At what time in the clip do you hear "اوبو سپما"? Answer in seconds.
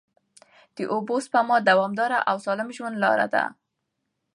0.93-1.57